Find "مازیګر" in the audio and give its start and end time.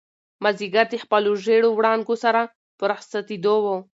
0.43-0.85